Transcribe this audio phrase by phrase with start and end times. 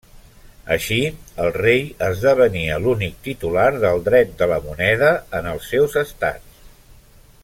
[0.75, 0.95] Així,
[1.43, 6.61] el rei esdevenia l'únic titular del dret de la moneda en els seus estats.